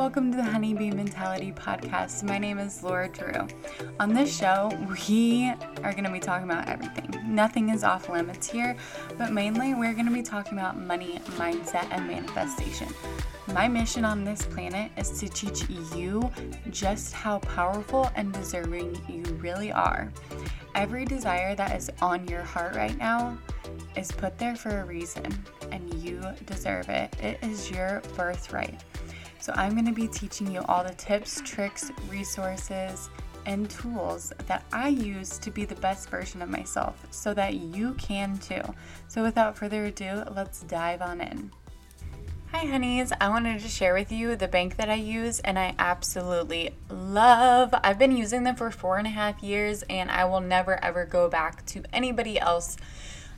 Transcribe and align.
Welcome 0.00 0.30
to 0.30 0.38
the 0.38 0.42
Honeybee 0.42 0.92
Mentality 0.92 1.52
Podcast. 1.52 2.22
My 2.22 2.38
name 2.38 2.58
is 2.58 2.82
Laura 2.82 3.06
Drew. 3.06 3.46
On 4.00 4.14
this 4.14 4.34
show, 4.34 4.70
we 4.88 5.52
are 5.82 5.92
going 5.92 6.04
to 6.04 6.10
be 6.10 6.18
talking 6.18 6.50
about 6.50 6.70
everything. 6.70 7.20
Nothing 7.26 7.68
is 7.68 7.84
off 7.84 8.08
limits 8.08 8.48
here, 8.48 8.78
but 9.18 9.30
mainly 9.30 9.74
we're 9.74 9.92
going 9.92 10.06
to 10.06 10.10
be 10.12 10.22
talking 10.22 10.54
about 10.56 10.78
money, 10.78 11.20
mindset, 11.36 11.86
and 11.90 12.06
manifestation. 12.06 12.88
My 13.52 13.68
mission 13.68 14.06
on 14.06 14.24
this 14.24 14.46
planet 14.46 14.90
is 14.96 15.20
to 15.20 15.28
teach 15.28 15.68
you 15.94 16.30
just 16.70 17.12
how 17.12 17.40
powerful 17.40 18.10
and 18.16 18.32
deserving 18.32 18.98
you 19.06 19.22
really 19.34 19.70
are. 19.70 20.10
Every 20.74 21.04
desire 21.04 21.54
that 21.56 21.76
is 21.76 21.90
on 22.00 22.26
your 22.26 22.40
heart 22.40 22.74
right 22.74 22.96
now 22.96 23.36
is 23.96 24.10
put 24.10 24.38
there 24.38 24.56
for 24.56 24.80
a 24.80 24.84
reason, 24.86 25.26
and 25.70 25.92
you 26.02 26.22
deserve 26.46 26.88
it. 26.88 27.14
It 27.22 27.38
is 27.42 27.70
your 27.70 28.00
birthright. 28.16 28.80
So, 29.40 29.52
I'm 29.56 29.72
going 29.72 29.86
to 29.86 29.92
be 29.92 30.06
teaching 30.06 30.52
you 30.52 30.60
all 30.68 30.84
the 30.84 30.94
tips, 30.94 31.40
tricks, 31.44 31.90
resources, 32.08 33.08
and 33.46 33.70
tools 33.70 34.32
that 34.46 34.64
I 34.72 34.88
use 34.88 35.38
to 35.38 35.50
be 35.50 35.64
the 35.64 35.74
best 35.76 36.10
version 36.10 36.42
of 36.42 36.50
myself 36.50 37.06
so 37.10 37.32
that 37.34 37.54
you 37.54 37.94
can 37.94 38.36
too. 38.38 38.62
So, 39.08 39.22
without 39.22 39.56
further 39.56 39.86
ado, 39.86 40.24
let's 40.34 40.60
dive 40.62 41.00
on 41.00 41.20
in. 41.20 41.50
Hi, 42.52 42.66
honeys. 42.66 43.12
I 43.20 43.28
wanted 43.28 43.60
to 43.60 43.68
share 43.68 43.94
with 43.94 44.10
you 44.10 44.34
the 44.34 44.48
bank 44.48 44.76
that 44.76 44.90
I 44.90 44.96
use 44.96 45.38
and 45.38 45.56
I 45.56 45.72
absolutely 45.78 46.74
love. 46.90 47.72
I've 47.84 47.98
been 47.98 48.16
using 48.16 48.42
them 48.42 48.56
for 48.56 48.72
four 48.72 48.98
and 48.98 49.06
a 49.06 49.10
half 49.10 49.40
years 49.40 49.84
and 49.88 50.10
I 50.10 50.24
will 50.24 50.40
never 50.40 50.82
ever 50.84 51.06
go 51.06 51.28
back 51.28 51.64
to 51.66 51.84
anybody 51.92 52.40
else 52.40 52.76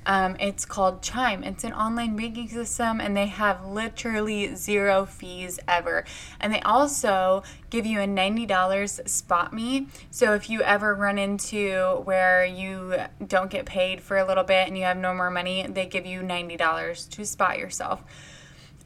um, 0.07 0.37
it's 0.41 0.65
called 0.65 1.03
Chime. 1.03 1.45
It's 1.45 1.65
an 1.65 1.73
online 1.73 2.17
banking 2.17 2.49
system, 2.49 3.01
and 3.01 3.17
they 3.17 3.27
have 3.27 3.65
literally 3.65 4.55
zero 4.55 5.07
fees 5.07 5.61
ever. 5.69 6.05
And 6.41 6.53
they 6.53 6.61
also 6.61 7.43
give 7.71 7.87
you 7.87 8.01
a 8.01 8.07
$90 8.07 9.09
spot 9.09 9.53
me. 9.53 9.89
So 10.11 10.35
if 10.35 10.51
you 10.51 10.63
ever 10.63 10.95
run 10.95 11.19
into 11.19 12.01
where 12.05 12.45
you 12.45 12.97
don't 13.27 13.51
get 13.51 13.67
paid 13.67 14.01
for 14.01 14.17
a 14.17 14.27
little 14.27 14.45
bit 14.45 14.69
and 14.69 14.77
you 14.77 14.85
have 14.85 14.97
no 14.97 15.15
more 15.15 15.31
money, 15.31 15.67
they 15.69 15.87
give 15.87 16.07
you 16.07 16.21
$90 16.21 17.09
to 17.11 17.25
spot 17.25 17.59
yourself. 17.59 18.03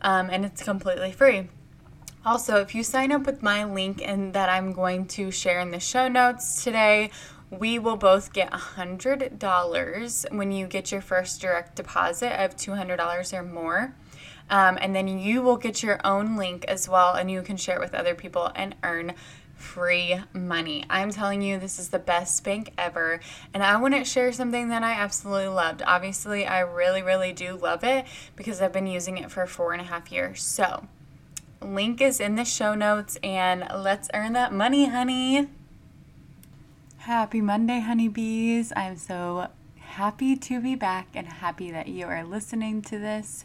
Um, 0.03 0.28
and 0.30 0.45
it's 0.45 0.62
completely 0.62 1.12
free. 1.12 1.48
Also, 2.27 2.56
if 2.56 2.75
you 2.75 2.83
sign 2.83 3.12
up 3.12 3.25
with 3.25 3.41
my 3.41 3.62
link 3.62 4.03
and 4.05 4.33
that 4.34 4.48
I'm 4.48 4.73
going 4.73 5.06
to 5.06 5.30
share 5.30 5.61
in 5.61 5.70
the 5.70 5.78
show 5.78 6.08
notes 6.08 6.64
today, 6.64 7.11
we 7.50 7.78
will 7.78 7.97
both 7.97 8.33
get 8.33 8.50
$100 8.50 10.34
when 10.34 10.52
you 10.52 10.66
get 10.66 10.91
your 10.91 11.00
first 11.00 11.41
direct 11.41 11.77
deposit 11.77 12.33
of 12.42 12.56
$200 12.56 13.33
or 13.33 13.42
more. 13.42 13.94
Um, 14.48 14.78
and 14.80 14.94
then 14.94 15.08
you 15.08 15.42
will 15.42 15.56
get 15.56 15.83
your 15.83 16.00
own 16.05 16.36
link 16.36 16.64
as 16.67 16.89
well, 16.89 17.14
and 17.14 17.30
you 17.30 17.42
can 17.42 17.56
share 17.56 17.77
it 17.77 17.80
with 17.80 17.94
other 17.94 18.14
people 18.14 18.50
and 18.55 18.77
earn 18.83 19.14
free 19.56 20.20
money. 20.33 20.84
I'm 20.89 21.11
telling 21.11 21.42
you, 21.42 21.58
this 21.58 21.78
is 21.78 21.89
the 21.89 21.98
best 21.98 22.44
bank 22.44 22.72
ever. 22.77 23.20
And 23.55 23.62
I 23.62 23.77
want 23.78 23.94
to 23.94 24.05
share 24.05 24.33
something 24.33 24.69
that 24.69 24.83
I 24.83 24.92
absolutely 24.92 25.48
loved. 25.48 25.83
Obviously, 25.84 26.47
I 26.47 26.61
really, 26.61 27.02
really 27.02 27.33
do 27.33 27.56
love 27.56 27.83
it 27.83 28.05
because 28.36 28.61
I've 28.61 28.72
been 28.72 28.86
using 28.86 29.19
it 29.19 29.30
for 29.30 29.47
four 29.47 29.72
and 29.72 29.80
a 29.80 29.84
half 29.84 30.12
years. 30.12 30.42
So, 30.42 30.86
link 31.61 32.00
is 32.00 32.20
in 32.20 32.36
the 32.36 32.44
show 32.44 32.74
notes, 32.74 33.17
and 33.22 33.67
let's 33.74 34.08
earn 34.14 34.34
that 34.34 34.52
money, 34.52 34.86
honey. 34.86 35.48
Happy 37.07 37.41
Monday, 37.41 37.79
honeybees. 37.79 38.73
I'm 38.75 38.97
so 38.97 39.47
happy 39.79 40.35
to 40.35 40.61
be 40.61 40.75
back 40.75 41.07
and 41.15 41.25
happy 41.25 41.71
that 41.71 41.87
you 41.87 42.05
are 42.07 42.25
listening 42.25 42.83
to 42.83 42.98
this. 42.98 43.45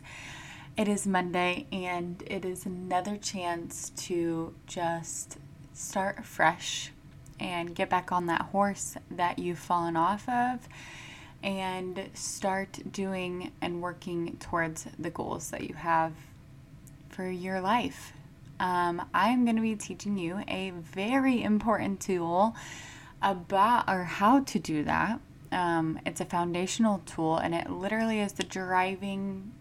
It 0.76 0.88
is 0.88 1.06
Monday 1.06 1.68
and 1.72 2.24
it 2.26 2.44
is 2.44 2.66
another 2.66 3.18
chance 3.18 3.92
to 4.08 4.56
just 4.66 5.38
start 5.76 6.26
fresh 6.26 6.92
and 7.40 7.76
get 7.76 7.88
back 7.88 8.12
on 8.12 8.26
that 8.26 8.42
horse 8.42 8.96
that 9.12 9.38
you've 9.38 9.60
fallen 9.60 9.96
off 9.96 10.28
of 10.28 10.68
and 11.44 12.10
start 12.16 12.80
doing 12.92 13.52
and 13.62 13.80
working 13.80 14.38
towards 14.38 14.88
the 14.98 15.12
goals 15.12 15.52
that 15.52 15.70
you 15.70 15.76
have 15.76 16.14
for 17.10 17.30
your 17.30 17.62
life. 17.62 18.14
Um, 18.60 19.08
I'm 19.14 19.44
going 19.46 19.58
to 19.58 19.62
be 19.62 19.76
teaching 19.76 20.18
you 20.18 20.44
a 20.48 20.72
very 20.72 21.44
important 21.44 22.00
tool 22.00 22.56
about 23.22 23.88
or 23.88 24.04
how 24.04 24.42
to 24.42 24.60
do 24.60 24.84
that. 24.84 25.20
Um, 25.52 26.00
it's 26.06 26.22
a 26.22 26.26
foundational 26.26 27.02
tool 27.06 27.38
and 27.38 27.54
it 27.54 27.70
literally 27.70 28.20
is 28.20 28.34
the 28.34 28.44
driving 28.44 29.52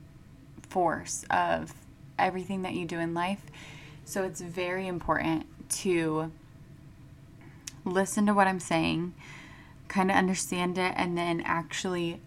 force 0.69 1.25
of 1.31 1.75
everything 2.19 2.62
that 2.62 2.75
you 2.75 2.84
do 2.84 2.98
in 2.98 3.12
life. 3.12 3.43
So 4.04 4.25
it's 4.25 4.41
very 4.41 4.87
important 4.87 5.47
to 5.81 6.32
listen 7.84 8.26
to 8.26 8.34
what 8.34 8.47
I'm 8.47 8.60
saying, 8.60 9.15
kind 9.88 10.10
of 10.10 10.16
understand 10.16 10.78
it, 10.78 10.94
and 10.97 11.16
then 11.16 11.42
actually 11.44 12.21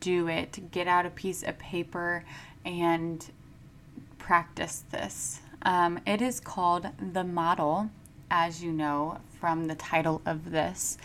do 0.00 0.28
it. 0.28 0.70
Get 0.70 0.88
out 0.88 1.06
a 1.06 1.10
piece 1.10 1.42
of 1.42 1.58
paper 1.58 2.24
and 2.64 3.24
practice 4.18 4.84
this. 4.90 5.40
Um, 5.62 6.00
it 6.06 6.22
is 6.22 6.40
called 6.40 6.88
the 7.00 7.24
model, 7.24 7.90
as 8.30 8.62
you 8.62 8.72
know, 8.72 9.18
from 9.40 9.66
the 9.66 9.74
title 9.74 10.20
of 10.26 10.50
this. 10.50 10.98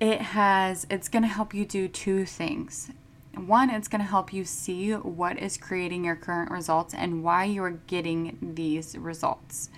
It 0.00 0.20
has, 0.20 0.86
it's 0.90 1.08
going 1.08 1.22
to 1.22 1.28
help 1.28 1.54
you 1.54 1.64
do 1.64 1.88
two 1.88 2.24
things. 2.24 2.90
One, 3.34 3.70
it's 3.70 3.88
going 3.88 4.00
to 4.00 4.06
help 4.06 4.32
you 4.32 4.44
see 4.44 4.92
what 4.92 5.38
is 5.38 5.56
creating 5.56 6.04
your 6.04 6.16
current 6.16 6.50
results 6.50 6.92
and 6.92 7.22
why 7.22 7.44
you're 7.44 7.78
getting 7.86 8.54
these 8.54 8.96
results. 8.96 9.70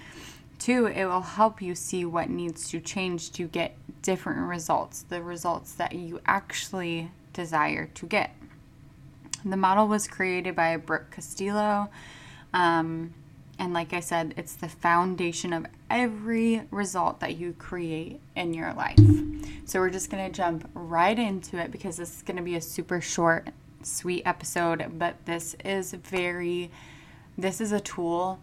Two, 0.59 0.87
it 0.87 1.05
will 1.05 1.21
help 1.21 1.61
you 1.61 1.75
see 1.75 2.05
what 2.05 2.31
needs 2.31 2.69
to 2.71 2.81
change 2.81 3.33
to 3.33 3.47
get 3.47 3.77
different 4.03 4.41
results, 4.49 5.03
the 5.03 5.23
results 5.23 5.73
that 5.75 5.95
you 5.95 6.21
actually 6.27 7.11
desire 7.33 7.87
to 7.95 8.07
get. 8.07 8.35
The 9.45 9.57
model 9.57 9.87
was 9.89 10.09
created 10.09 10.57
by 10.57 10.77
Brooke 10.79 11.11
Castillo. 11.11 11.91
Um, 12.55 13.13
and 13.59 13.73
like 13.73 13.93
I 13.93 14.01
said, 14.01 14.35
it's 14.37 14.55
the 14.55 14.69
foundation 14.69 15.53
of 15.53 15.67
every 15.91 16.63
result 16.71 17.21
that 17.21 17.37
you 17.37 17.53
create 17.53 18.21
in 18.35 18.55
your 18.55 18.73
life. 18.73 18.99
So 19.65 19.81
we're 19.81 19.91
just 19.91 20.11
going 20.11 20.31
to 20.31 20.37
jump 20.37 20.69
right 20.75 21.19
into 21.19 21.59
it 21.59 21.71
because 21.71 21.97
this 21.97 22.17
is 22.17 22.23
going 22.23 22.37
to 22.37 22.43
be 22.43 22.57
a 22.57 22.61
super 22.61 23.01
short, 23.01 23.49
sweet 23.83 24.23
episode. 24.27 24.99
But 24.99 25.25
this 25.25 25.55
is 25.65 25.93
very, 25.93 26.71
this 27.39 27.61
is 27.61 27.73
a 27.73 27.81
tool 27.81 28.41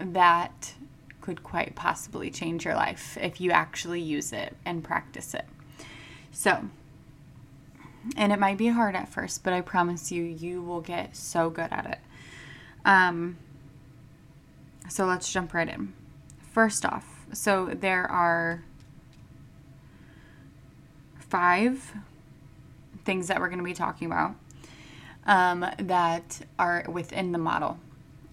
that 0.00 0.74
could 1.20 1.42
quite 1.42 1.74
possibly 1.74 2.30
change 2.30 2.64
your 2.64 2.74
life 2.74 3.16
if 3.20 3.40
you 3.40 3.50
actually 3.50 4.00
use 4.00 4.32
it 4.32 4.56
and 4.64 4.84
practice 4.84 5.34
it. 5.34 5.44
So, 6.32 6.68
and 8.16 8.32
it 8.32 8.38
might 8.38 8.58
be 8.58 8.68
hard 8.68 8.94
at 8.94 9.08
first, 9.08 9.42
but 9.42 9.52
I 9.52 9.60
promise 9.60 10.12
you, 10.12 10.22
you 10.22 10.62
will 10.62 10.80
get 10.80 11.16
so 11.16 11.50
good 11.50 11.72
at 11.72 11.86
it. 11.86 11.98
Um, 12.84 13.38
so 14.88 15.06
let's 15.06 15.32
jump 15.32 15.54
right 15.54 15.68
in. 15.68 15.92
First 16.52 16.84
off, 16.84 17.26
so 17.32 17.66
there 17.66 18.10
are 18.10 18.64
five 21.18 21.92
things 23.04 23.28
that 23.28 23.40
we're 23.40 23.48
going 23.48 23.58
to 23.58 23.64
be 23.64 23.74
talking 23.74 24.06
about 24.06 24.34
um, 25.26 25.66
that 25.78 26.40
are 26.58 26.84
within 26.88 27.32
the 27.32 27.38
model. 27.38 27.78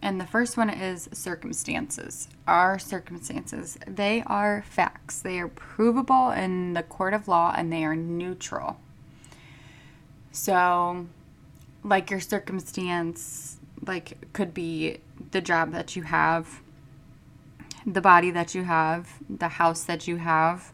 And 0.01 0.19
the 0.19 0.25
first 0.25 0.57
one 0.57 0.69
is 0.69 1.07
circumstances. 1.13 2.27
Our 2.45 2.77
circumstances, 2.77 3.77
they 3.87 4.21
are 4.27 4.63
facts. 4.67 5.21
They 5.21 5.39
are 5.39 5.47
provable 5.47 6.31
in 6.31 6.73
the 6.73 6.83
court 6.83 7.13
of 7.13 7.29
law 7.29 7.53
and 7.55 7.71
they 7.71 7.85
are 7.85 7.95
neutral. 7.95 8.77
So, 10.33 11.07
like 11.85 12.09
your 12.11 12.19
circumstance, 12.19 13.57
like 13.85 14.33
could 14.33 14.53
be 14.53 14.97
the 15.33 15.41
job 15.41 15.71
that 15.73 15.95
you 15.95 16.03
have, 16.03 16.61
the 17.85 18.01
body 18.01 18.31
that 18.31 18.55
you 18.55 18.63
have, 18.63 19.09
the 19.29 19.49
house 19.49 19.83
that 19.83 20.07
you 20.07 20.17
have, 20.17 20.71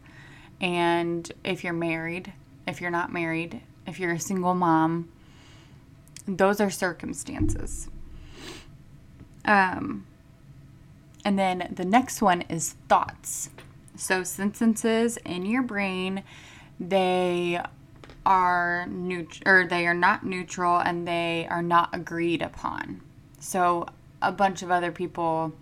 and 0.60 1.32
if 1.42 1.64
you're 1.64 1.72
married, 1.72 2.32
if 2.68 2.80
you're 2.80 2.90
not 2.90 3.12
married, 3.12 3.62
if 3.86 3.98
you're 3.98 4.12
a 4.12 4.20
single 4.20 4.54
mom, 4.54 5.10
those 6.26 6.60
are 6.60 6.70
circumstances. 6.70 7.88
Um, 9.44 10.06
and 11.24 11.38
then 11.38 11.72
the 11.74 11.84
next 11.84 12.22
one 12.22 12.42
is 12.42 12.76
thoughts. 12.88 13.50
So 13.96 14.22
sentences 14.22 15.16
in 15.18 15.44
your 15.46 15.62
brain, 15.62 16.22
they 16.78 17.60
are 18.24 18.86
neutral 18.86 19.42
or 19.50 19.66
they 19.66 19.86
are 19.86 19.94
not 19.94 20.24
neutral 20.24 20.78
and 20.78 21.08
they 21.08 21.46
are 21.50 21.62
not 21.62 21.90
agreed 21.92 22.42
upon. 22.42 23.00
So 23.40 23.86
a 24.22 24.32
bunch 24.32 24.62
of 24.62 24.70
other 24.70 24.92
people 24.92 25.52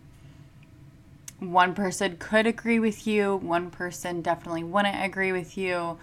one 1.41 1.75
person 1.75 2.17
could 2.19 2.47
agree 2.47 2.79
with 2.79 3.07
you, 3.07 3.37
one 3.37 3.71
person 3.71 4.23
definitely 4.23 4.65
wouldn't 4.65 5.03
agree 5.03 5.33
with 5.33 5.57
you, 5.57 5.99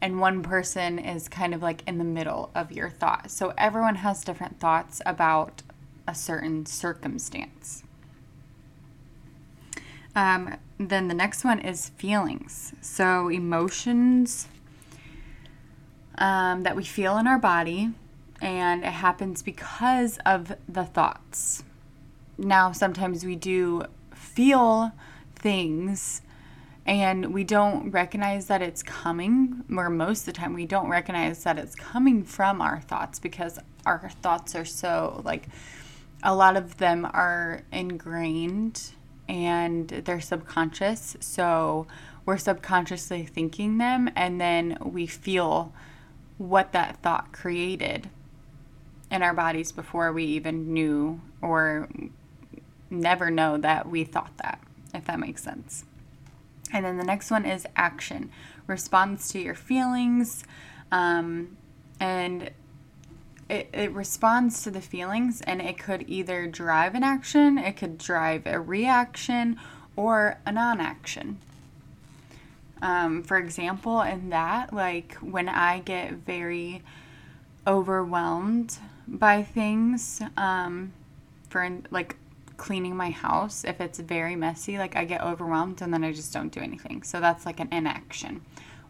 and 0.00 0.20
one 0.20 0.42
person 0.42 0.98
is 0.98 1.28
kind 1.28 1.54
of 1.54 1.62
like 1.62 1.82
in 1.88 1.98
the 1.98 2.04
middle 2.04 2.50
of 2.54 2.70
your 2.70 2.90
thoughts. 2.90 3.34
So 3.34 3.52
everyone 3.58 3.96
has 3.96 4.22
different 4.22 4.60
thoughts 4.60 5.02
about 5.04 5.62
a 6.06 6.14
certain 6.14 6.66
circumstance. 6.66 7.82
Um, 10.14 10.56
then 10.78 11.08
the 11.08 11.14
next 11.14 11.44
one 11.44 11.58
is 11.58 11.88
feelings. 11.90 12.72
So 12.80 13.28
emotions 13.28 14.46
um, 16.16 16.62
that 16.62 16.76
we 16.76 16.84
feel 16.84 17.18
in 17.18 17.26
our 17.26 17.38
body, 17.38 17.90
and 18.40 18.84
it 18.84 18.92
happens 18.92 19.42
because 19.42 20.18
of 20.24 20.54
the 20.68 20.84
thoughts. 20.84 21.64
Now, 22.38 22.72
sometimes 22.72 23.24
we 23.24 23.36
do 23.36 23.84
feel 24.14 24.92
things 25.34 26.22
and 26.86 27.34
we 27.34 27.42
don't 27.42 27.90
recognize 27.90 28.46
that 28.46 28.62
it's 28.62 28.82
coming, 28.82 29.64
or 29.76 29.90
most 29.90 30.20
of 30.20 30.26
the 30.26 30.32
time, 30.32 30.54
we 30.54 30.66
don't 30.66 30.88
recognize 30.88 31.42
that 31.42 31.58
it's 31.58 31.74
coming 31.74 32.22
from 32.22 32.62
our 32.62 32.80
thoughts 32.80 33.18
because 33.18 33.58
our 33.84 34.10
thoughts 34.22 34.54
are 34.54 34.64
so 34.64 35.20
like 35.24 35.48
a 36.22 36.34
lot 36.34 36.56
of 36.56 36.76
them 36.76 37.04
are 37.12 37.62
ingrained 37.72 38.92
and 39.28 39.88
they're 39.88 40.20
subconscious. 40.20 41.16
So 41.18 41.88
we're 42.24 42.38
subconsciously 42.38 43.24
thinking 43.24 43.78
them, 43.78 44.08
and 44.14 44.40
then 44.40 44.78
we 44.80 45.06
feel 45.06 45.72
what 46.38 46.72
that 46.72 47.02
thought 47.02 47.32
created 47.32 48.10
in 49.10 49.22
our 49.22 49.34
bodies 49.34 49.72
before 49.72 50.12
we 50.12 50.24
even 50.24 50.72
knew 50.72 51.20
or 51.40 51.88
never 52.90 53.30
know 53.30 53.56
that 53.58 53.88
we 53.88 54.04
thought 54.04 54.36
that, 54.38 54.60
if 54.94 55.06
that 55.06 55.18
makes 55.18 55.42
sense. 55.42 55.84
And 56.72 56.84
then 56.84 56.96
the 56.96 57.04
next 57.04 57.30
one 57.30 57.44
is 57.44 57.66
action, 57.76 58.30
response 58.66 59.28
to 59.32 59.38
your 59.38 59.54
feelings. 59.54 60.44
Um, 60.90 61.56
and 62.00 62.50
it, 63.48 63.68
it 63.72 63.92
responds 63.92 64.62
to 64.64 64.70
the 64.70 64.80
feelings 64.80 65.40
and 65.42 65.62
it 65.62 65.78
could 65.78 66.04
either 66.08 66.46
drive 66.46 66.94
an 66.94 67.04
action, 67.04 67.58
it 67.58 67.76
could 67.76 67.98
drive 67.98 68.46
a 68.46 68.60
reaction, 68.60 69.58
or 69.94 70.38
a 70.44 70.52
non 70.52 70.80
action. 70.80 71.38
Um, 72.82 73.22
for 73.22 73.38
example, 73.38 74.02
in 74.02 74.30
that, 74.30 74.72
like 74.72 75.14
when 75.14 75.48
I 75.48 75.80
get 75.80 76.12
very 76.12 76.82
overwhelmed 77.66 78.78
by 79.08 79.42
things, 79.42 80.20
um, 80.36 80.92
for 81.48 81.78
like 81.90 82.16
cleaning 82.56 82.96
my 82.96 83.10
house, 83.10 83.64
if 83.64 83.80
it's 83.80 83.98
very 83.98 84.36
messy, 84.36 84.78
like 84.78 84.96
I 84.96 85.04
get 85.04 85.22
overwhelmed 85.22 85.82
and 85.82 85.92
then 85.92 86.04
I 86.04 86.12
just 86.12 86.32
don't 86.32 86.52
do 86.52 86.60
anything. 86.60 87.02
So 87.02 87.20
that's 87.20 87.46
like 87.46 87.60
an 87.60 87.68
inaction. 87.70 88.42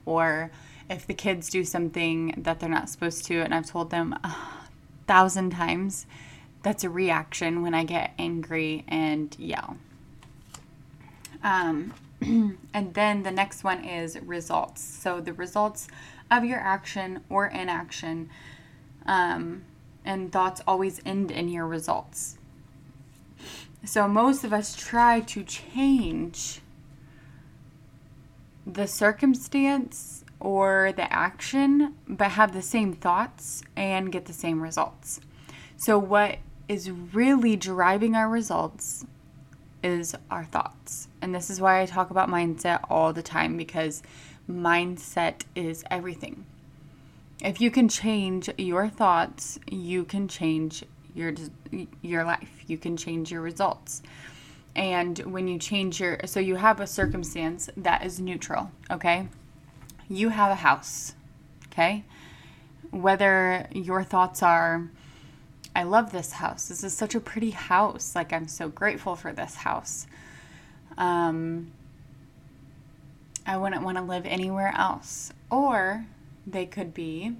Or 0.04 0.50
if 0.88 1.06
the 1.06 1.14
kids 1.14 1.50
do 1.50 1.64
something 1.64 2.34
that 2.36 2.60
they're 2.60 2.68
not 2.68 2.88
supposed 2.88 3.24
to, 3.26 3.40
and 3.40 3.54
I've 3.54 3.66
told 3.66 3.90
them 3.90 4.12
a 4.22 4.36
thousand 5.06 5.50
times, 5.50 6.06
that's 6.62 6.84
a 6.84 6.90
reaction 6.90 7.62
when 7.62 7.74
I 7.74 7.84
get 7.84 8.12
angry 8.18 8.84
and 8.88 9.34
yell. 9.38 9.76
Um, 11.42 11.94
and 12.20 12.94
then 12.94 13.22
the 13.22 13.30
next 13.30 13.64
one 13.64 13.84
is 13.84 14.18
results. 14.20 14.82
So 14.82 15.20
the 15.20 15.32
results 15.32 15.88
of 16.30 16.44
your 16.44 16.58
action 16.58 17.20
or 17.28 17.46
inaction, 17.46 18.30
um, 19.06 19.62
and 20.04 20.32
thoughts 20.32 20.60
always 20.66 21.00
end 21.04 21.30
in 21.30 21.48
your 21.48 21.66
results. 21.66 22.35
So 23.86 24.08
most 24.08 24.42
of 24.42 24.52
us 24.52 24.74
try 24.74 25.20
to 25.20 25.44
change 25.44 26.60
the 28.66 28.88
circumstance 28.88 30.24
or 30.40 30.92
the 30.96 31.10
action, 31.12 31.94
but 32.08 32.32
have 32.32 32.52
the 32.52 32.62
same 32.62 32.92
thoughts 32.92 33.62
and 33.76 34.10
get 34.10 34.24
the 34.24 34.32
same 34.32 34.60
results. 34.60 35.20
So, 35.76 35.98
what 35.98 36.38
is 36.68 36.90
really 36.90 37.54
driving 37.54 38.16
our 38.16 38.28
results 38.28 39.06
is 39.84 40.16
our 40.32 40.44
thoughts. 40.44 41.06
And 41.22 41.32
this 41.32 41.48
is 41.48 41.60
why 41.60 41.80
I 41.80 41.86
talk 41.86 42.10
about 42.10 42.28
mindset 42.28 42.84
all 42.90 43.12
the 43.12 43.22
time 43.22 43.56
because 43.56 44.02
mindset 44.50 45.42
is 45.54 45.84
everything. 45.92 46.44
If 47.40 47.60
you 47.60 47.70
can 47.70 47.88
change 47.88 48.50
your 48.58 48.88
thoughts, 48.88 49.60
you 49.70 50.04
can 50.04 50.26
change 50.26 50.82
your 51.16 51.32
your 52.02 52.24
life. 52.24 52.50
You 52.66 52.78
can 52.78 52.96
change 52.96 53.30
your 53.30 53.40
results. 53.40 54.02
And 54.74 55.18
when 55.20 55.48
you 55.48 55.58
change 55.58 56.00
your 56.00 56.20
so 56.26 56.38
you 56.38 56.56
have 56.56 56.80
a 56.80 56.86
circumstance 56.86 57.70
that 57.76 58.04
is 58.04 58.20
neutral, 58.20 58.70
okay? 58.90 59.28
You 60.08 60.28
have 60.28 60.52
a 60.52 60.56
house, 60.56 61.14
okay? 61.68 62.04
Whether 62.90 63.68
your 63.72 64.04
thoughts 64.04 64.42
are 64.42 64.88
I 65.74 65.82
love 65.82 66.12
this 66.12 66.32
house. 66.32 66.68
This 66.68 66.82
is 66.84 66.96
such 66.96 67.14
a 67.14 67.20
pretty 67.20 67.50
house. 67.50 68.14
Like 68.14 68.32
I'm 68.32 68.48
so 68.48 68.68
grateful 68.68 69.16
for 69.16 69.32
this 69.32 69.54
house. 69.56 70.06
Um 70.98 71.72
I 73.46 73.56
wouldn't 73.56 73.82
want 73.82 73.96
to 73.96 74.02
live 74.02 74.26
anywhere 74.26 74.72
else. 74.76 75.32
Or 75.50 76.04
they 76.46 76.66
could 76.66 76.92
be 76.92 77.36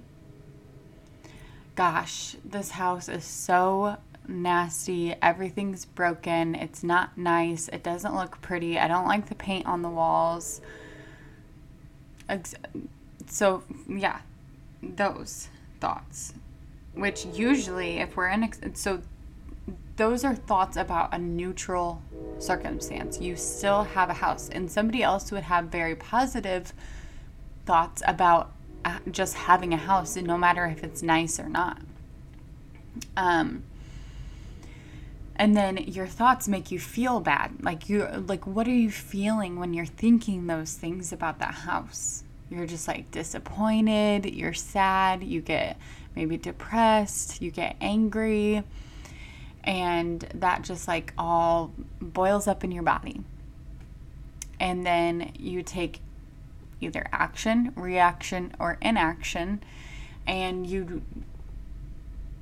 gosh, 1.77 2.35
this 2.43 2.71
house 2.71 3.07
is 3.07 3.23
so 3.23 3.97
nasty. 4.27 5.15
Everything's 5.21 5.85
broken. 5.85 6.55
It's 6.55 6.83
not 6.83 7.15
nice. 7.17 7.69
It 7.69 7.83
doesn't 7.83 8.15
look 8.15 8.41
pretty. 8.41 8.79
I 8.79 8.87
don't 8.87 9.07
like 9.07 9.29
the 9.29 9.35
paint 9.35 9.67
on 9.67 9.83
the 9.83 9.89
walls. 9.89 10.59
So, 13.27 13.63
yeah, 13.87 14.21
those 14.81 15.49
thoughts. 15.79 16.33
Which 16.95 17.25
usually, 17.27 17.99
if 17.99 18.17
we're 18.17 18.29
in, 18.29 18.73
so 18.73 19.03
those 19.97 20.25
are 20.25 20.33
thoughts 20.33 20.77
about 20.77 21.13
a 21.13 21.19
neutral 21.19 22.01
circumstance. 22.39 23.21
You 23.21 23.35
still 23.35 23.83
have 23.83 24.09
a 24.09 24.15
house, 24.15 24.49
and 24.49 24.69
somebody 24.69 25.03
else 25.03 25.31
would 25.31 25.43
have 25.43 25.65
very 25.65 25.95
positive 25.95 26.73
thoughts 27.67 28.01
about 28.07 28.51
just 29.11 29.35
having 29.35 29.73
a 29.73 29.77
house, 29.77 30.15
no 30.15 30.37
matter 30.37 30.65
if 30.65 30.83
it's 30.83 31.01
nice 31.01 31.39
or 31.39 31.49
not. 31.49 31.81
Um, 33.15 33.63
and 35.35 35.55
then 35.55 35.77
your 35.77 36.07
thoughts 36.07 36.47
make 36.47 36.71
you 36.71 36.79
feel 36.79 37.19
bad. 37.19 37.63
Like 37.63 37.89
you, 37.89 38.07
like 38.27 38.47
what 38.47 38.67
are 38.67 38.71
you 38.71 38.89
feeling 38.89 39.59
when 39.59 39.73
you're 39.73 39.85
thinking 39.85 40.47
those 40.47 40.73
things 40.73 41.13
about 41.13 41.39
that 41.39 41.53
house? 41.53 42.23
You're 42.49 42.65
just 42.65 42.87
like 42.87 43.11
disappointed. 43.11 44.25
You're 44.25 44.53
sad. 44.53 45.23
You 45.23 45.41
get 45.41 45.77
maybe 46.15 46.37
depressed. 46.37 47.41
You 47.41 47.51
get 47.51 47.75
angry, 47.81 48.63
and 49.63 50.21
that 50.35 50.63
just 50.63 50.87
like 50.87 51.13
all 51.17 51.73
boils 52.01 52.47
up 52.47 52.63
in 52.63 52.71
your 52.71 52.83
body. 52.83 53.21
And 54.59 54.85
then 54.85 55.33
you 55.37 55.61
take 55.61 55.99
either 56.81 57.07
action, 57.11 57.73
reaction, 57.75 58.53
or 58.59 58.77
inaction, 58.81 59.63
and 60.25 60.67
you 60.67 61.01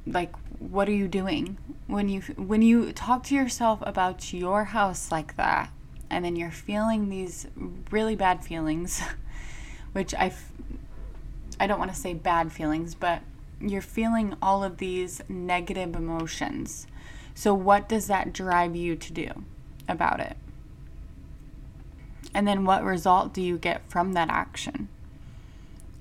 like 0.07 0.33
what 0.59 0.87
are 0.87 0.93
you 0.93 1.07
doing? 1.07 1.57
When 1.87 2.09
you 2.09 2.21
when 2.37 2.61
you 2.61 2.91
talk 2.91 3.23
to 3.23 3.35
yourself 3.35 3.79
about 3.83 4.33
your 4.33 4.65
house 4.65 5.11
like 5.11 5.35
that 5.35 5.71
and 6.09 6.23
then 6.23 6.35
you're 6.35 6.51
feeling 6.51 7.09
these 7.09 7.47
really 7.91 8.15
bad 8.15 8.43
feelings 8.43 9.01
which 9.93 10.13
I 10.13 10.33
I 11.59 11.67
don't 11.67 11.79
want 11.79 11.93
to 11.93 11.99
say 11.99 12.13
bad 12.13 12.51
feelings 12.51 12.95
but 12.95 13.21
you're 13.59 13.81
feeling 13.81 14.35
all 14.41 14.63
of 14.63 14.77
these 14.77 15.21
negative 15.29 15.95
emotions. 15.95 16.87
So 17.33 17.53
what 17.53 17.89
does 17.89 18.07
that 18.07 18.33
drive 18.33 18.75
you 18.75 18.95
to 18.95 19.13
do 19.13 19.29
about 19.87 20.19
it 20.19 20.37
and 22.35 22.45
then 22.45 22.65
what 22.65 22.83
result 22.83 23.33
do 23.33 23.41
you 23.41 23.57
get 23.57 23.89
from 23.89 24.11
that 24.11 24.29
action? 24.29 24.89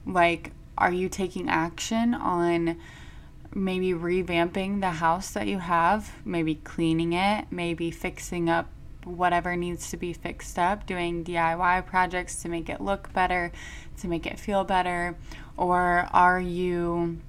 Like, 0.05 0.51
are 0.77 0.93
you 0.93 1.09
taking 1.09 1.49
action 1.49 2.13
on 2.13 2.77
maybe 3.55 3.93
revamping 3.93 4.81
the 4.81 4.91
house 4.91 5.31
that 5.31 5.47
you 5.47 5.61
have, 5.61 6.13
maybe 6.25 6.57
cleaning 6.57 7.13
it, 7.13 7.47
maybe 7.53 7.93
fixing 7.93 8.51
up 8.51 8.69
whatever 9.05 9.55
needs 9.55 9.91
to 9.91 9.97
be 9.97 10.13
fixed 10.13 10.59
up, 10.59 10.87
doing 10.87 11.23
DIY 11.23 11.87
projects 11.87 12.43
to 12.43 12.49
make 12.49 12.69
it 12.69 12.81
look 12.81 13.13
better, 13.13 13.53
to 14.01 14.09
make 14.09 14.27
it 14.27 14.41
feel 14.41 14.65
better? 14.65 15.17
Or 15.57 16.09
are 16.13 16.41
you 16.41 17.21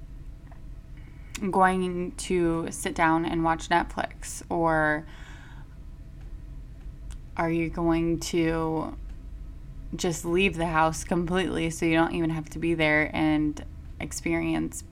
going 1.48 2.10
to 2.16 2.66
sit 2.72 2.96
down 2.96 3.24
and 3.24 3.44
watch 3.44 3.68
Netflix 3.68 4.42
or 4.48 5.06
are 7.36 7.50
you 7.50 7.68
going 7.68 8.18
to 8.18 8.96
just 9.94 10.24
leave 10.24 10.56
the 10.56 10.66
house 10.66 11.04
completely 11.04 11.70
so 11.70 11.86
you 11.86 11.94
don't 11.94 12.14
even 12.14 12.30
have 12.30 12.48
to 12.50 12.58
be 12.58 12.74
there 12.74 13.10
and 13.14 13.64
experience 14.00 14.84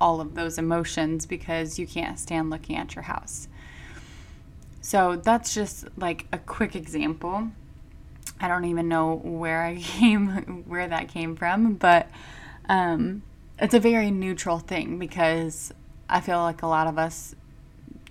all 0.00 0.20
of 0.20 0.34
those 0.34 0.58
emotions 0.58 1.26
because 1.26 1.78
you 1.78 1.86
can't 1.86 2.18
stand 2.18 2.50
looking 2.50 2.76
at 2.76 2.94
your 2.94 3.02
house? 3.02 3.48
So 4.80 5.16
that's 5.16 5.54
just 5.54 5.86
like 5.96 6.26
a 6.32 6.38
quick 6.38 6.74
example. 6.74 7.48
I 8.40 8.48
don't 8.48 8.64
even 8.64 8.88
know 8.88 9.16
where 9.16 9.62
I 9.62 9.76
came 9.80 10.64
where 10.66 10.88
that 10.88 11.08
came 11.08 11.36
from, 11.36 11.74
but 11.74 12.08
um, 12.68 13.22
it's 13.58 13.74
a 13.74 13.80
very 13.80 14.10
neutral 14.10 14.58
thing 14.58 14.98
because 14.98 15.72
I 16.08 16.20
feel 16.20 16.38
like 16.38 16.62
a 16.62 16.66
lot 16.66 16.86
of 16.86 16.98
us 16.98 17.34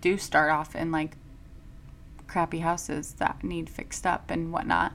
do 0.02 0.18
start 0.18 0.52
off 0.52 0.76
in 0.76 0.92
like 0.92 1.16
crappy 2.30 2.60
houses 2.60 3.14
that 3.14 3.44
need 3.44 3.70
fixed 3.70 4.06
up 4.06 4.32
and 4.32 4.54
whatnot. 4.54 4.94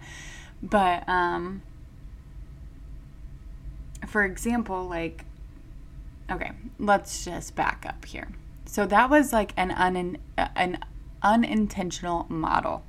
But 0.62 1.06
um, 1.06 1.60
for 4.06 4.24
example, 4.24 4.88
like, 4.88 5.24
okay, 6.30 6.52
let's 6.78 7.24
just 7.24 7.54
back 7.54 7.84
up 7.86 8.04
here. 8.04 8.28
So 8.64 8.86
that 8.86 9.10
was 9.10 9.32
like 9.32 9.52
an 9.56 9.70
un- 9.72 10.18
an 10.36 10.78
unintentional 11.22 12.26
model. 12.28 12.82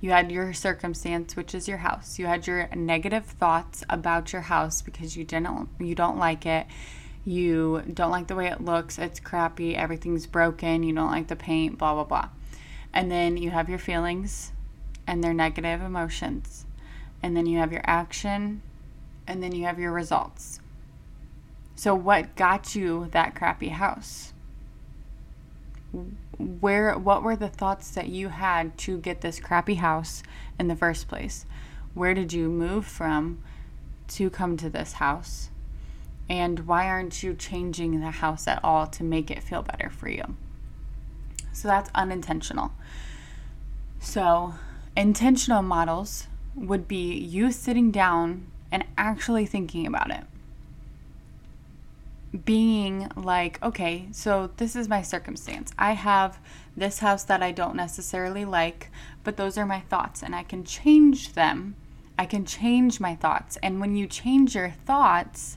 You 0.00 0.10
had 0.10 0.32
your 0.32 0.52
circumstance, 0.52 1.36
which 1.36 1.54
is 1.54 1.68
your 1.68 1.78
house. 1.78 2.18
You 2.18 2.26
had 2.26 2.46
your 2.46 2.68
negative 2.74 3.24
thoughts 3.24 3.84
about 3.88 4.32
your 4.32 4.42
house 4.42 4.82
because 4.82 5.16
you 5.16 5.24
didn't 5.24 5.68
you 5.78 5.94
don't 5.94 6.18
like 6.18 6.46
it. 6.46 6.66
You 7.24 7.82
don't 7.92 8.10
like 8.10 8.26
the 8.26 8.34
way 8.34 8.48
it 8.48 8.60
looks. 8.60 8.98
It's 8.98 9.20
crappy. 9.20 9.76
Everything's 9.76 10.26
broken. 10.26 10.82
You 10.82 10.92
don't 10.92 11.10
like 11.10 11.28
the 11.28 11.36
paint, 11.36 11.78
blah 11.78 11.94
blah 11.94 12.04
blah. 12.04 12.28
And 12.92 13.10
then 13.10 13.36
you 13.36 13.50
have 13.50 13.68
your 13.68 13.78
feelings 13.78 14.52
and 15.06 15.22
their 15.22 15.34
negative 15.34 15.80
emotions. 15.80 16.66
And 17.22 17.36
then 17.36 17.46
you 17.46 17.58
have 17.58 17.72
your 17.72 17.84
action 17.84 18.62
and 19.26 19.42
then 19.42 19.54
you 19.54 19.64
have 19.64 19.78
your 19.78 19.92
results. 19.92 20.60
So 21.74 21.94
what 21.94 22.36
got 22.36 22.74
you 22.74 23.08
that 23.12 23.34
crappy 23.34 23.68
house? 23.68 24.32
where 26.38 26.98
what 26.98 27.22
were 27.22 27.36
the 27.36 27.48
thoughts 27.48 27.90
that 27.90 28.08
you 28.08 28.28
had 28.28 28.76
to 28.78 28.98
get 28.98 29.20
this 29.20 29.38
crappy 29.38 29.74
house 29.74 30.22
in 30.58 30.68
the 30.68 30.76
first 30.76 31.08
place? 31.08 31.46
Where 31.94 32.14
did 32.14 32.32
you 32.32 32.48
move 32.48 32.86
from 32.86 33.42
to 34.08 34.30
come 34.30 34.56
to 34.56 34.70
this 34.70 34.94
house? 34.94 35.50
And 36.28 36.60
why 36.60 36.88
aren't 36.88 37.22
you 37.22 37.34
changing 37.34 38.00
the 38.00 38.10
house 38.10 38.48
at 38.48 38.60
all 38.64 38.86
to 38.88 39.04
make 39.04 39.30
it 39.30 39.42
feel 39.42 39.62
better 39.62 39.90
for 39.90 40.08
you? 40.08 40.36
So 41.52 41.68
that's 41.68 41.90
unintentional. 41.94 42.72
So, 44.00 44.54
intentional 44.96 45.62
models 45.62 46.26
would 46.54 46.88
be 46.88 47.14
you 47.14 47.52
sitting 47.52 47.90
down 47.90 48.46
and 48.70 48.84
actually 48.98 49.46
thinking 49.46 49.86
about 49.86 50.10
it 50.10 50.24
being 52.44 53.10
like, 53.14 53.62
okay, 53.62 54.08
so 54.10 54.50
this 54.56 54.74
is 54.74 54.88
my 54.88 55.02
circumstance. 55.02 55.72
I 55.78 55.92
have 55.92 56.38
this 56.76 57.00
house 57.00 57.24
that 57.24 57.42
I 57.42 57.52
don't 57.52 57.76
necessarily 57.76 58.44
like, 58.44 58.90
but 59.22 59.36
those 59.36 59.58
are 59.58 59.66
my 59.66 59.80
thoughts 59.80 60.22
and 60.22 60.34
I 60.34 60.42
can 60.42 60.64
change 60.64 61.34
them. 61.34 61.76
I 62.18 62.24
can 62.24 62.46
change 62.46 63.00
my 63.00 63.14
thoughts. 63.14 63.58
And 63.62 63.80
when 63.80 63.96
you 63.96 64.06
change 64.06 64.54
your 64.54 64.70
thoughts 64.70 65.56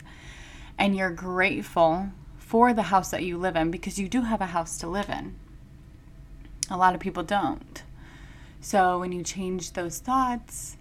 and 0.78 0.96
you're 0.96 1.12
grateful 1.12 2.10
for 2.38 2.74
the 2.74 2.84
house 2.84 3.12
that 3.12 3.24
you 3.24 3.38
live 3.38 3.56
in, 3.56 3.72
because 3.72 3.98
you 3.98 4.10
do 4.10 4.22
have 4.22 4.42
a 4.42 4.48
house 4.48 4.78
to 4.80 4.88
live 4.88 5.10
in, 5.10 5.36
a 6.70 6.78
lot 6.78 6.96
of 6.96 7.02
people 7.02 7.24
don't. 7.24 7.84
So 8.62 9.00
when 9.00 9.12
you 9.12 9.24
change 9.24 9.74
those 9.74 10.00
thoughts 10.00 10.78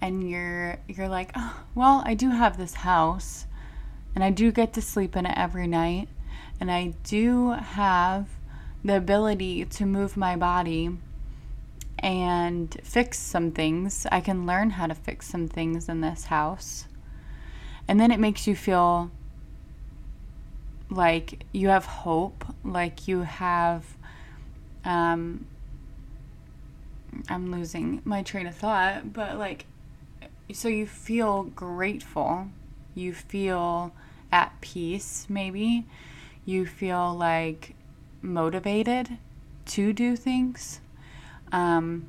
and 0.00 0.28
you're 0.28 0.78
you're 0.88 1.08
like, 1.08 1.30
oh, 1.34 1.60
well, 1.74 2.02
I 2.06 2.14
do 2.14 2.30
have 2.30 2.56
this 2.56 2.74
house 2.74 3.46
and 4.14 4.24
I 4.24 4.30
do 4.30 4.50
get 4.50 4.72
to 4.74 4.82
sleep 4.82 5.16
in 5.16 5.26
it 5.26 5.36
every 5.36 5.66
night. 5.66 6.08
And 6.60 6.70
I 6.70 6.94
do 7.04 7.50
have 7.50 8.28
the 8.84 8.96
ability 8.96 9.64
to 9.64 9.86
move 9.86 10.16
my 10.16 10.36
body 10.36 10.96
and 11.98 12.76
fix 12.82 13.18
some 13.18 13.52
things. 13.52 14.06
I 14.10 14.20
can 14.20 14.46
learn 14.46 14.70
how 14.70 14.86
to 14.86 14.94
fix 14.94 15.28
some 15.28 15.48
things 15.48 15.88
in 15.88 16.00
this 16.00 16.24
house. 16.24 16.86
And 17.86 18.00
then 18.00 18.10
it 18.10 18.20
makes 18.20 18.46
you 18.46 18.56
feel 18.56 19.10
like 20.90 21.44
you 21.52 21.68
have 21.68 21.84
hope, 21.86 22.44
like 22.64 23.08
you 23.08 23.22
have. 23.22 23.84
Um, 24.84 25.46
I'm 27.28 27.52
losing 27.52 28.02
my 28.04 28.22
train 28.22 28.46
of 28.46 28.54
thought, 28.54 29.12
but 29.12 29.38
like, 29.38 29.66
so 30.52 30.68
you 30.68 30.86
feel 30.86 31.44
grateful 31.44 32.48
you 32.94 33.12
feel 33.14 33.92
at 34.30 34.60
peace, 34.60 35.26
maybe. 35.28 35.86
You 36.44 36.66
feel 36.66 37.14
like 37.14 37.74
motivated 38.20 39.18
to 39.66 39.92
do 39.92 40.16
things. 40.16 40.80
Um, 41.50 42.06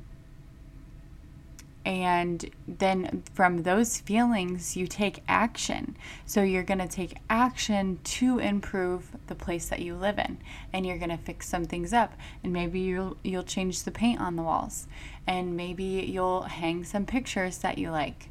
and 1.84 2.50
then 2.66 3.22
from 3.34 3.62
those 3.62 3.98
feelings, 3.98 4.76
you 4.76 4.86
take 4.86 5.22
action. 5.28 5.96
So 6.24 6.42
you're 6.42 6.62
going 6.62 6.78
to 6.78 6.88
take 6.88 7.18
action 7.28 7.98
to 8.04 8.38
improve 8.38 9.10
the 9.26 9.34
place 9.34 9.68
that 9.68 9.80
you 9.80 9.94
live 9.94 10.18
in, 10.18 10.38
and 10.72 10.86
you're 10.86 10.98
going 10.98 11.10
to 11.10 11.18
fix 11.18 11.48
some 11.48 11.64
things 11.64 11.92
up. 11.92 12.14
And 12.42 12.52
maybe 12.52 12.80
you'll 12.80 13.16
you'll 13.22 13.42
change 13.42 13.82
the 13.82 13.90
paint 13.90 14.20
on 14.20 14.36
the 14.36 14.42
walls, 14.42 14.86
and 15.26 15.56
maybe 15.56 15.84
you'll 15.84 16.42
hang 16.42 16.84
some 16.84 17.04
pictures 17.04 17.58
that 17.58 17.76
you 17.76 17.90
like. 17.90 18.30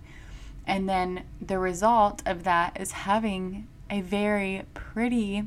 And 0.66 0.90
then 0.90 1.24
the 1.42 1.60
result 1.60 2.24
of 2.26 2.44
that 2.46 2.80
is 2.80 2.92
having 2.92 3.68
a 3.90 4.02
very 4.02 4.64
pretty 4.74 5.44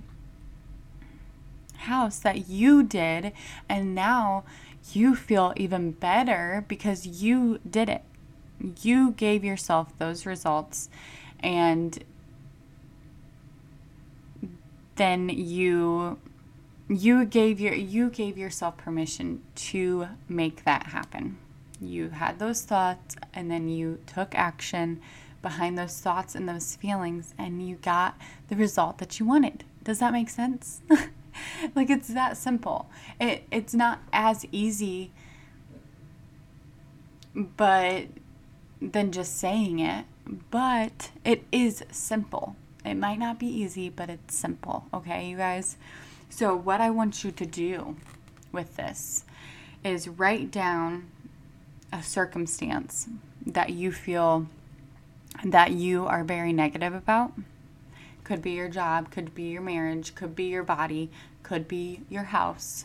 house 1.78 2.18
that 2.18 2.48
you 2.48 2.82
did. 2.82 3.32
And 3.68 3.94
now 3.94 4.44
you 4.92 5.14
feel 5.14 5.52
even 5.56 5.92
better 5.92 6.64
because 6.68 7.06
you 7.06 7.60
did 7.68 7.88
it. 7.88 8.02
You 8.82 9.12
gave 9.12 9.44
yourself 9.44 9.96
those 9.98 10.26
results. 10.26 10.88
And 11.40 12.02
then 14.96 15.28
you 15.28 16.18
you 16.88 17.24
gave 17.24 17.60
your 17.60 17.74
you 17.74 18.08
gave 18.10 18.38
yourself 18.38 18.76
permission 18.76 19.42
to 19.56 20.06
make 20.28 20.64
that 20.64 20.86
happen 20.86 21.36
you 21.80 22.10
had 22.10 22.38
those 22.38 22.62
thoughts 22.62 23.16
and 23.34 23.50
then 23.50 23.68
you 23.68 23.98
took 24.06 24.34
action 24.34 25.00
behind 25.42 25.78
those 25.78 26.00
thoughts 26.00 26.34
and 26.34 26.48
those 26.48 26.76
feelings 26.76 27.34
and 27.38 27.66
you 27.66 27.76
got 27.76 28.16
the 28.48 28.56
result 28.56 28.98
that 28.98 29.20
you 29.20 29.26
wanted. 29.26 29.64
Does 29.84 29.98
that 30.00 30.12
make 30.12 30.30
sense? 30.30 30.80
like 31.74 31.90
it's 31.90 32.08
that 32.08 32.36
simple. 32.36 32.88
It 33.20 33.44
it's 33.50 33.74
not 33.74 34.00
as 34.12 34.44
easy 34.52 35.12
but 37.56 38.06
than 38.80 39.12
just 39.12 39.38
saying 39.38 39.78
it, 39.78 40.04
but 40.50 41.10
it 41.24 41.44
is 41.52 41.84
simple. 41.90 42.56
It 42.84 42.94
might 42.94 43.18
not 43.18 43.38
be 43.38 43.46
easy, 43.46 43.88
but 43.88 44.08
it's 44.08 44.36
simple, 44.36 44.86
okay, 44.94 45.28
you 45.28 45.36
guys? 45.36 45.76
So 46.30 46.54
what 46.54 46.80
I 46.80 46.90
want 46.90 47.24
you 47.24 47.32
to 47.32 47.46
do 47.46 47.96
with 48.52 48.76
this 48.76 49.24
is 49.84 50.08
write 50.08 50.50
down 50.50 51.10
a 51.92 52.02
circumstance 52.02 53.08
that 53.44 53.70
you 53.70 53.92
feel 53.92 54.46
that 55.44 55.72
you 55.72 56.06
are 56.06 56.24
very 56.24 56.52
negative 56.52 56.94
about 56.94 57.32
could 58.26 58.42
be 58.42 58.50
your 58.50 58.68
job, 58.68 59.12
could 59.12 59.36
be 59.36 59.44
your 59.44 59.62
marriage, 59.62 60.16
could 60.16 60.34
be 60.34 60.46
your 60.46 60.64
body, 60.64 61.10
could 61.44 61.68
be 61.68 62.00
your 62.10 62.24
house, 62.24 62.84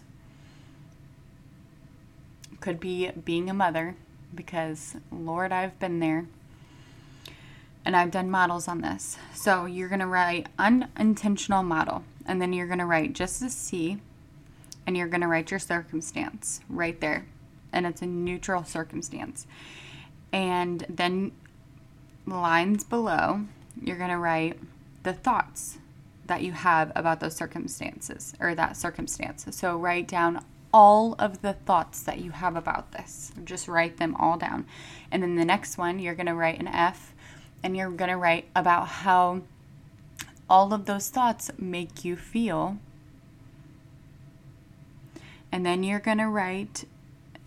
could 2.60 2.80
be 2.80 3.10
being 3.26 3.50
a 3.50 3.54
mother, 3.54 3.96
because 4.36 4.96
Lord, 5.12 5.52
I've 5.52 5.80
been 5.80 6.00
there. 6.00 6.28
And 7.84 7.96
I've 7.96 8.12
done 8.12 8.30
models 8.30 8.68
on 8.68 8.82
this. 8.82 9.18
So 9.34 9.66
you're 9.66 9.90
going 9.90 10.02
to 10.02 10.06
write 10.06 10.46
unintentional 10.60 11.64
model, 11.64 12.04
and 12.28 12.40
then 12.40 12.54
you're 12.54 12.68
going 12.68 12.78
to 12.78 12.86
write 12.86 13.14
just 13.14 13.42
a 13.42 13.50
C, 13.50 13.98
and 14.86 14.96
you're 14.96 15.08
going 15.08 15.22
to 15.22 15.28
write 15.28 15.50
your 15.50 15.60
circumstance 15.60 16.62
right 16.70 17.02
there 17.02 17.26
and 17.74 17.86
it's 17.86 18.02
a 18.02 18.06
neutral 18.06 18.64
circumstance. 18.64 19.48
And 20.32 20.86
then 20.90 21.32
lines 22.26 22.84
below, 22.84 23.42
you're 23.82 23.98
going 23.98 24.10
to 24.10 24.18
write 24.18 24.60
the 25.04 25.14
thoughts 25.14 25.78
that 26.26 26.44
you 26.44 26.52
have 26.54 26.92
about 26.96 27.20
those 27.20 27.36
circumstances 27.36 28.34
or 28.40 28.56
that 28.56 28.78
circumstance. 28.78 29.46
So 29.52 29.78
write 29.78 30.08
down 30.08 30.44
all 30.74 31.16
of 31.20 31.42
the 31.42 31.54
thoughts 31.54 32.02
that 32.04 32.20
you 32.20 32.32
have 32.32 32.56
about 32.56 32.92
this. 32.94 33.32
Just 33.44 33.68
write 33.68 33.98
them 33.98 34.16
all 34.16 34.38
down. 34.38 34.66
And 35.12 35.22
then 35.22 35.36
the 35.36 35.46
next 35.46 35.78
one, 35.78 36.00
you're 36.00 36.16
going 36.16 36.28
to 36.28 36.36
write 36.36 36.60
an 36.60 36.68
F 36.68 37.14
and 37.64 37.76
you're 37.76 37.90
going 37.90 38.10
to 38.10 38.18
write 38.18 38.46
about 38.56 38.88
how 38.88 39.42
all 40.50 40.74
of 40.74 40.86
those 40.86 41.10
thoughts 41.10 41.52
make 41.58 42.04
you 42.06 42.16
feel. 42.16 42.78
And 45.52 45.66
then 45.66 45.84
you're 45.84 46.00
going 46.00 46.18
to 46.20 46.28
write 46.28 46.86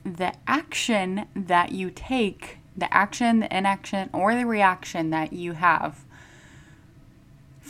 the 0.04 0.34
action 0.46 1.26
that 1.34 1.72
you 1.72 1.90
take, 1.90 2.58
the 2.76 2.92
action, 2.92 3.40
the 3.40 3.56
inaction, 3.56 4.10
or 4.12 4.34
the 4.34 4.46
reaction 4.46 5.10
that 5.10 5.32
you 5.32 5.52
have 5.52 6.03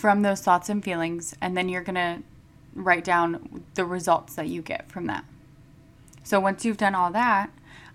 from 0.05 0.21
those 0.21 0.43
thoughts 0.43 0.69
and 0.69 0.85
feelings, 0.85 1.35
and 1.41 1.57
then 1.57 1.67
you're 1.67 1.83
going 1.83 1.95
to 1.95 2.23
write 2.75 3.05
down 3.05 3.65
the 3.73 3.87
results 3.87 4.35
that 4.35 4.49
you 4.49 4.61
get 4.61 4.93
from 4.93 5.07
that. 5.07 5.25
So 6.23 6.39
once 6.39 6.63
you've 6.63 6.77
done 6.77 6.95
all 6.95 7.11
that, 7.13 7.49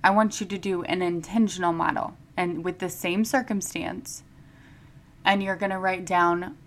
I 0.04 0.10
want 0.10 0.42
you 0.42 0.48
to 0.48 0.58
do 0.58 0.82
an 0.86 1.04
intentional 1.04 1.72
model 1.72 2.16
and 2.36 2.66
with 2.66 2.80
the 2.80 2.90
same 2.90 3.24
circumstance, 3.26 4.24
and 5.24 5.44
you're 5.44 5.56
going 5.56 5.70
to 5.70 5.78
write 5.78 6.04
down 6.04 6.58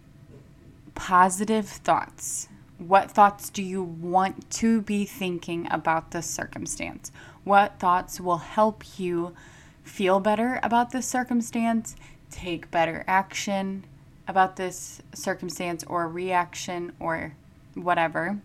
positive 0.94 1.68
thoughts 1.68 2.46
what 2.78 3.11
thoughts 3.11 3.50
do 3.50 3.64
you 3.64 3.82
want 3.82 4.49
to 4.50 4.80
be 4.80 5.04
thinking 5.04 5.66
about 5.72 6.12
this 6.12 6.30
circumstance? 6.30 7.11
What 7.42 7.80
thoughts 7.80 8.20
will 8.20 8.38
help 8.38 8.96
you 8.96 9.34
feel 9.82 10.20
better 10.20 10.61
about 10.62 10.92
this 10.92 11.08
circumstance, 11.08 11.96
take 12.30 12.70
better 12.70 13.02
action 13.08 13.87
about 14.32 14.56
this 14.56 15.02
circumstance 15.12 15.84
or 15.84 16.08
reaction 16.08 16.92
or 16.98 17.34
whatever? 17.74 18.38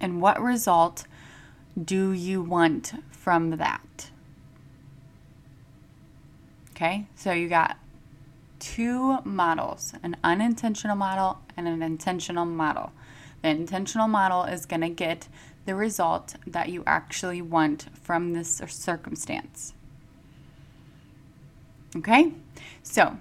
And 0.00 0.20
what 0.20 0.42
result 0.42 1.06
do 1.80 2.10
you 2.10 2.42
want 2.42 2.92
from 3.12 3.58
that? 3.58 4.10
Okay, 6.72 7.06
so 7.14 7.30
you 7.30 7.48
got 7.48 7.78
two 8.58 9.20
models 9.22 9.94
an 10.02 10.16
unintentional 10.24 10.96
model 10.96 11.38
and 11.56 11.68
an 11.68 11.82
intentional 11.82 12.44
model. 12.44 12.90
The 13.42 13.50
intentional 13.50 14.08
model 14.08 14.42
is 14.42 14.66
going 14.66 14.80
to 14.80 14.88
get 14.88 15.28
the 15.66 15.76
result 15.76 16.34
that 16.48 16.68
you 16.68 16.82
actually 16.84 17.40
want 17.40 17.86
from 18.02 18.32
this 18.32 18.60
circumstance. 18.66 19.72
Okay, 21.96 22.32
so 22.82 23.18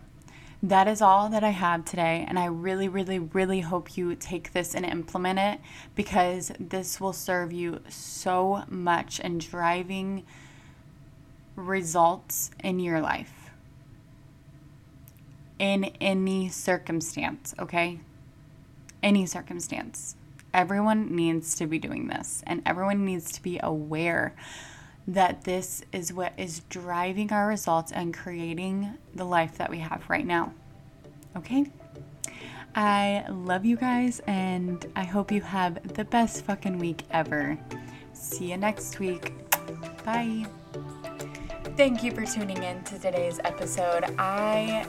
that 0.61 0.87
is 0.87 1.01
all 1.01 1.29
that 1.29 1.43
I 1.43 1.51
have 1.51 1.85
today. 1.85 2.25
And 2.27 2.37
I 2.37 2.45
really, 2.45 2.89
really, 2.89 3.19
really 3.19 3.61
hope 3.61 3.95
you 3.97 4.15
take 4.15 4.51
this 4.51 4.75
and 4.75 4.85
implement 4.85 5.39
it 5.39 5.59
because 5.95 6.51
this 6.59 6.99
will 6.99 7.13
serve 7.13 7.53
you 7.53 7.79
so 7.87 8.63
much 8.67 9.19
in 9.19 9.37
driving 9.37 10.25
results 11.55 12.51
in 12.63 12.79
your 12.79 13.01
life, 13.01 13.51
in 15.57 15.85
any 16.01 16.49
circumstance, 16.49 17.53
okay? 17.59 17.99
Any 19.01 19.25
circumstance. 19.25 20.15
Everyone 20.53 21.15
needs 21.15 21.55
to 21.55 21.67
be 21.67 21.77
doing 21.77 22.07
this, 22.07 22.43
and 22.47 22.61
everyone 22.65 23.05
needs 23.05 23.31
to 23.33 23.43
be 23.43 23.59
aware 23.61 24.35
that 25.09 25.43
this 25.43 25.83
is 25.91 26.13
what 26.13 26.33
is 26.37 26.61
driving 26.69 27.33
our 27.33 27.47
results 27.47 27.91
and 27.91 28.13
creating 28.13 28.93
the 29.15 29.23
life 29.23 29.57
that 29.57 29.69
we 29.69 29.79
have 29.79 30.03
right 30.07 30.25
now. 30.25 30.53
Okay? 31.35 31.65
I 32.75 33.25
love 33.27 33.65
you 33.65 33.75
guys 33.75 34.21
and 34.27 34.85
I 34.95 35.03
hope 35.03 35.31
you 35.31 35.41
have 35.41 35.95
the 35.95 36.05
best 36.05 36.45
fucking 36.45 36.77
week 36.77 37.03
ever. 37.09 37.57
See 38.13 38.51
you 38.51 38.57
next 38.57 38.99
week. 38.99 39.33
Bye. 40.05 40.45
Thank 41.75 42.03
you 42.03 42.11
for 42.11 42.25
tuning 42.25 42.61
in 42.61 42.83
to 42.83 42.99
today's 42.99 43.39
episode. 43.43 44.13
I 44.19 44.85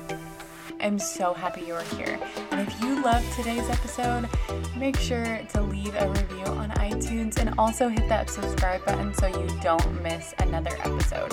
am 0.80 0.98
so 0.98 1.32
happy 1.32 1.62
you're 1.62 1.82
here. 1.82 2.18
And 2.50 2.60
if 2.60 2.80
you 2.80 3.02
love 3.02 3.24
today's 3.36 3.68
episode, 3.68 4.28
make 4.76 4.96
sure 4.96 5.40
to 5.52 5.62
leave 5.62 5.94
a 5.94 6.08
review 6.08 6.44
on 6.46 6.70
iTunes 6.70 7.38
and 7.38 7.54
also 7.58 7.88
hit 7.88 8.08
that 8.08 8.30
subscribe 8.30 8.84
button 8.84 9.14
so 9.14 9.26
you 9.26 9.46
don't 9.62 10.02
miss 10.02 10.34
another 10.38 10.76
episode. 10.84 11.32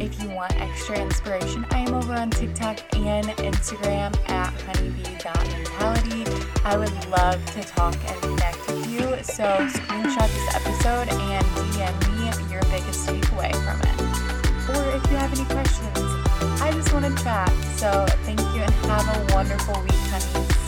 If 0.00 0.22
you 0.22 0.30
want 0.30 0.58
extra 0.60 0.98
inspiration, 0.98 1.66
I 1.70 1.80
am 1.80 1.94
over 1.94 2.14
on 2.14 2.30
TikTok 2.30 2.78
and 2.96 3.26
Instagram 3.26 4.16
at 4.28 4.52
honeybee.mentality. 4.62 6.24
I 6.64 6.76
would 6.76 7.08
love 7.08 7.44
to 7.54 7.62
talk 7.62 7.96
and 8.06 8.20
connect 8.20 8.66
with 8.68 8.90
you. 8.90 9.00
So 9.24 9.44
screenshot 9.44 10.28
this 10.28 10.54
episode 10.54 11.08
and 11.08 11.44
DM 11.72 12.46
me 12.46 12.52
your 12.52 12.62
biggest 12.70 13.08
takeaway 13.08 13.52
from 13.64 13.80
it. 13.80 14.08
Or 14.70 14.96
if 14.96 15.10
you 15.10 15.16
have 15.16 15.32
any 15.32 15.44
questions, 15.46 16.17
I 16.60 16.72
just 16.72 16.92
want 16.92 17.04
to 17.04 17.24
chat. 17.24 17.48
So 17.76 18.06
thank 18.24 18.40
you 18.40 18.62
and 18.62 18.74
have 18.86 19.30
a 19.30 19.34
wonderful 19.34 19.80
week, 19.82 19.92
honeys. 19.92 20.67